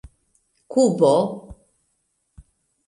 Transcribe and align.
kubo 0.71 1.11